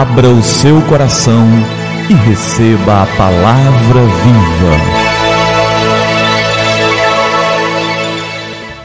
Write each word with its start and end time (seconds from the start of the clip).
Abra 0.00 0.28
o 0.30 0.42
seu 0.42 0.80
coração 0.88 1.46
e 2.08 2.14
receba 2.14 3.02
a 3.02 3.06
palavra 3.18 4.00
viva. 4.00 4.74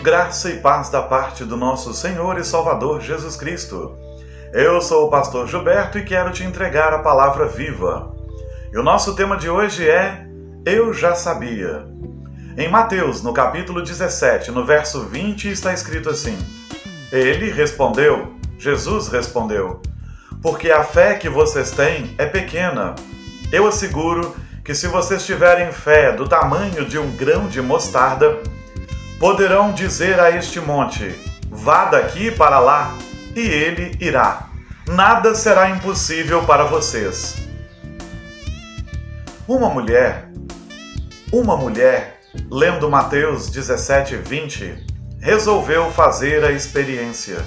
Graça 0.04 0.50
e 0.50 0.58
paz 0.58 0.90
da 0.90 1.02
parte 1.02 1.46
do 1.46 1.56
nosso 1.56 1.94
Senhor 1.94 2.38
e 2.38 2.44
Salvador 2.44 3.00
Jesus 3.00 3.38
Cristo. 3.38 3.98
Eu 4.52 4.82
sou 4.82 5.08
o 5.08 5.10
pastor 5.10 5.48
Gilberto 5.48 5.98
e 5.98 6.04
quero 6.04 6.34
te 6.34 6.44
entregar 6.44 6.92
a 6.92 7.00
palavra 7.00 7.48
viva. 7.48 8.14
E 8.74 8.78
o 8.78 8.84
nosso 8.84 9.16
tema 9.16 9.38
de 9.38 9.50
hoje 9.50 9.90
é 9.90 10.28
Eu 10.66 10.94
já 10.94 11.16
sabia. 11.16 11.88
Em 12.58 12.68
Mateus, 12.68 13.24
no 13.24 13.32
capítulo 13.32 13.82
17, 13.82 14.52
no 14.52 14.66
verso 14.66 15.06
20, 15.06 15.48
está 15.48 15.74
escrito 15.74 16.10
assim: 16.10 16.38
Ele 17.10 17.54
respondeu, 17.54 18.36
Jesus 18.60 19.08
respondeu: 19.08 19.80
porque 20.42 20.72
a 20.72 20.84
fé 20.84 21.16
que 21.16 21.30
vocês 21.30 21.72
têm 21.72 22.14
é 22.18 22.26
pequena. 22.26 22.96
Eu 23.52 23.68
asseguro 23.68 24.36
que 24.64 24.74
se 24.74 24.88
vocês 24.88 25.26
tiverem 25.26 25.72
fé 25.72 26.12
do 26.12 26.28
tamanho 26.28 26.86
de 26.86 26.98
um 26.98 27.12
grão 27.16 27.48
de 27.48 27.62
mostarda, 27.62 28.40
poderão 29.20 29.72
dizer 29.72 30.20
a 30.20 30.32
este 30.32 30.60
monte: 30.60 31.14
vá 31.50 31.86
daqui 31.86 32.32
para 32.32 32.60
lá, 32.60 32.96
e 33.36 33.42
ele 33.42 33.96
irá. 34.00 34.50
Nada 34.88 35.34
será 35.36 35.70
impossível 35.70 36.44
para 36.44 36.66
vocês. 36.66 37.36
Uma 39.48 39.70
mulher, 39.70 40.30
uma 41.32 41.56
mulher, 41.56 42.22
lendo 42.52 42.90
Mateus 42.90 43.50
17, 43.50 44.16
20, 44.18 44.86
resolveu 45.20 45.92
fazer 45.92 46.44
a 46.44 46.52
experiência 46.52 47.38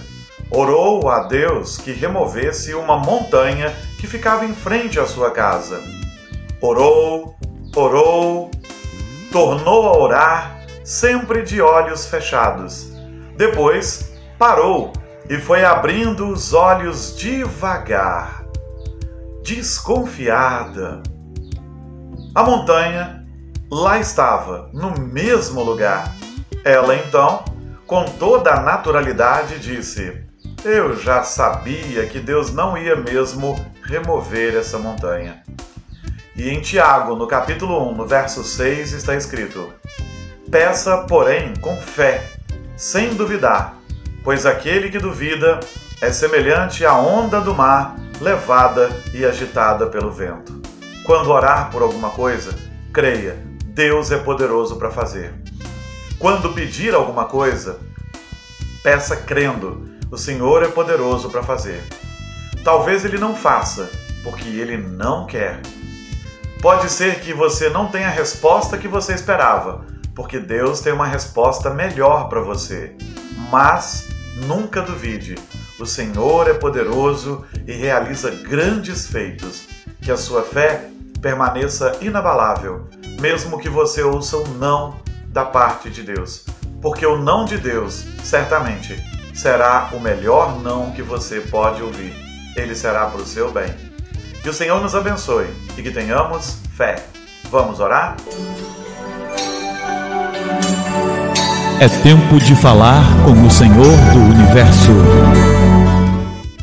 orou 0.50 1.08
a 1.08 1.24
Deus 1.24 1.76
que 1.76 1.92
removesse 1.92 2.74
uma 2.74 2.96
montanha 2.96 3.74
que 3.98 4.06
ficava 4.06 4.44
em 4.44 4.54
frente 4.54 4.98
à 4.98 5.06
sua 5.06 5.30
casa. 5.30 5.82
Orou, 6.60 7.36
orou, 7.76 8.50
tornou 9.30 9.88
a 9.88 9.98
orar, 9.98 10.66
sempre 10.84 11.42
de 11.42 11.60
olhos 11.60 12.06
fechados. 12.06 12.92
Depois 13.36 14.12
parou 14.38 14.92
e 15.28 15.36
foi 15.38 15.64
abrindo 15.64 16.28
os 16.28 16.54
olhos 16.54 17.16
devagar, 17.16 18.44
desconfiada. 19.42 21.02
A 22.34 22.42
montanha 22.42 23.26
lá 23.70 23.98
estava, 23.98 24.70
no 24.72 24.98
mesmo 24.98 25.62
lugar. 25.62 26.14
Ela 26.64 26.96
então, 26.96 27.44
com 27.86 28.04
toda 28.04 28.52
a 28.52 28.60
naturalidade, 28.60 29.58
disse: 29.58 30.27
eu 30.64 30.96
já 30.96 31.22
sabia 31.22 32.06
que 32.06 32.18
Deus 32.18 32.52
não 32.52 32.76
ia 32.76 32.96
mesmo 32.96 33.54
remover 33.82 34.56
essa 34.56 34.78
montanha. 34.78 35.42
E 36.34 36.48
em 36.50 36.60
Tiago, 36.60 37.16
no 37.16 37.26
capítulo 37.26 37.90
1, 37.90 37.94
no 37.94 38.06
verso 38.06 38.42
6, 38.42 38.92
está 38.92 39.14
escrito: 39.14 39.72
Peça, 40.50 40.98
porém, 41.08 41.54
com 41.60 41.76
fé, 41.76 42.24
sem 42.76 43.14
duvidar, 43.14 43.76
pois 44.22 44.46
aquele 44.46 44.90
que 44.90 44.98
duvida 44.98 45.60
é 46.00 46.12
semelhante 46.12 46.84
à 46.84 46.94
onda 46.94 47.40
do 47.40 47.54
mar, 47.54 47.96
levada 48.20 48.90
e 49.12 49.24
agitada 49.24 49.86
pelo 49.86 50.12
vento. 50.12 50.60
Quando 51.04 51.30
orar 51.30 51.70
por 51.70 51.82
alguma 51.82 52.10
coisa, 52.10 52.54
creia, 52.92 53.36
Deus 53.64 54.10
é 54.10 54.18
poderoso 54.18 54.76
para 54.76 54.90
fazer. 54.90 55.34
Quando 56.18 56.52
pedir 56.52 56.94
alguma 56.94 57.24
coisa, 57.24 57.78
peça 58.82 59.16
crendo 59.16 59.97
o 60.10 60.16
Senhor 60.16 60.62
é 60.62 60.68
poderoso 60.68 61.28
para 61.28 61.42
fazer. 61.42 61.82
Talvez 62.64 63.04
ele 63.04 63.18
não 63.18 63.34
faça, 63.34 63.90
porque 64.22 64.48
ele 64.48 64.76
não 64.76 65.26
quer. 65.26 65.60
Pode 66.60 66.90
ser 66.90 67.20
que 67.20 67.32
você 67.32 67.68
não 67.68 67.88
tenha 67.88 68.08
a 68.08 68.12
resposta 68.12 68.78
que 68.78 68.88
você 68.88 69.14
esperava, 69.14 69.84
porque 70.14 70.38
Deus 70.38 70.80
tem 70.80 70.92
uma 70.92 71.06
resposta 71.06 71.70
melhor 71.70 72.28
para 72.28 72.40
você. 72.40 72.96
Mas 73.50 74.08
nunca 74.46 74.82
duvide, 74.82 75.36
o 75.78 75.86
Senhor 75.86 76.48
é 76.48 76.54
poderoso 76.54 77.44
e 77.66 77.72
realiza 77.72 78.30
grandes 78.30 79.06
feitos. 79.06 79.68
Que 80.02 80.10
a 80.10 80.16
sua 80.16 80.42
fé 80.42 80.88
permaneça 81.20 81.98
inabalável, 82.00 82.88
mesmo 83.20 83.58
que 83.58 83.68
você 83.68 84.02
ouça 84.02 84.36
o 84.36 84.48
não 84.54 85.00
da 85.28 85.44
parte 85.44 85.90
de 85.90 86.02
Deus. 86.02 86.44
Porque 86.80 87.04
o 87.04 87.16
não 87.16 87.44
de 87.44 87.58
Deus, 87.58 88.04
certamente, 88.22 88.96
será 89.38 89.90
o 89.92 90.00
melhor 90.00 90.60
não 90.60 90.90
que 90.90 91.00
você 91.00 91.40
pode 91.40 91.80
ouvir. 91.80 92.12
Ele 92.56 92.74
será 92.74 93.06
para 93.06 93.20
o 93.20 93.24
seu 93.24 93.52
bem. 93.52 93.72
Que 94.42 94.48
o 94.48 94.52
Senhor 94.52 94.82
nos 94.82 94.96
abençoe 94.96 95.46
e 95.76 95.82
que 95.82 95.92
tenhamos 95.92 96.58
fé. 96.76 96.96
Vamos 97.48 97.78
orar? 97.78 98.16
É 101.80 101.88
tempo 102.02 102.40
de 102.40 102.56
falar 102.56 103.04
com 103.24 103.46
o 103.46 103.48
Senhor 103.48 103.96
do 104.12 104.18
universo. 104.18 104.90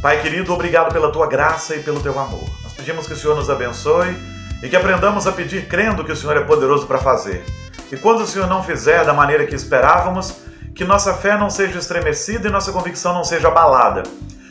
Pai 0.02 0.22
querido, 0.22 0.53
obrigado 0.53 0.91
pela 0.91 1.09
tua 1.14 1.28
graça 1.28 1.78
e 1.78 1.80
pelo 1.80 2.02
teu 2.02 2.19
amor. 2.19 2.44
Nós 2.62 2.74
pedimos 2.74 3.08
que 3.08 3.14
o 3.14 3.18
Senhor 3.18 3.38
nos 3.38 3.50
abençoe 3.50 4.18
e 4.62 4.68
que 4.68 4.75
aprendamos 4.75 5.25
a 5.25 5.31
pedir 5.31 5.69
crendo 5.69 6.03
que 6.03 6.12
o 6.12 6.16
Senhor 6.16 6.35
é 6.35 6.41
poderoso 6.41 6.85
para 6.85 6.97
fazer. 6.97 7.41
E 7.90 7.96
quando 7.96 8.22
o 8.22 8.28
Senhor 8.28 8.50
não 8.50 8.62
fizer 8.62 9.06
da 9.06 9.14
maneira 9.14 9.46
que 9.46 9.56
esperávamos, 9.56 10.45
que 10.75 10.84
nossa 10.84 11.13
fé 11.13 11.38
não 11.38 11.50
seja 11.50 11.80
estremecida 11.80 12.50
e 12.50 12.52
nossa 12.52 12.74
convicção 12.74 13.13
não 13.13 13.24
seja 13.24 13.47
abalada, 13.47 14.03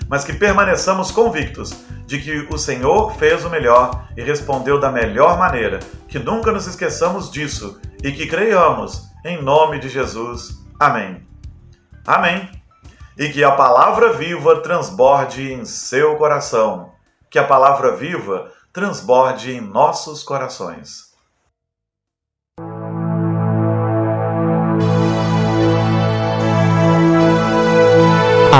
mas 0.08 0.24
que 0.24 0.32
permaneçamos 0.32 1.10
convictos 1.10 1.74
de 2.06 2.18
que 2.18 2.48
o 2.50 2.56
Senhor 2.56 3.14
fez 3.16 3.44
o 3.44 3.50
melhor 3.50 4.08
e 4.16 4.22
respondeu 4.22 4.80
da 4.80 4.90
melhor 4.90 5.38
maneira, 5.38 5.80
que 6.08 6.18
nunca 6.18 6.50
nos 6.50 6.66
esqueçamos 6.66 7.30
disso 7.30 7.78
e 8.02 8.10
que 8.10 8.26
creiamos 8.26 9.02
em 9.24 9.42
nome 9.42 9.78
de 9.78 9.88
Jesus. 9.90 10.62
Amém. 10.80 11.26
Amém. 12.06 12.50
E 13.18 13.28
que 13.28 13.44
a 13.44 13.52
palavra 13.52 14.12
viva 14.14 14.60
transborde 14.60 15.52
em 15.52 15.64
seu 15.64 16.16
coração, 16.16 16.92
que 17.30 17.38
a 17.38 17.44
palavra 17.44 17.94
viva 17.94 18.50
transborde 18.72 19.52
em 19.52 19.60
nossos 19.60 20.22
corações. 20.22 21.13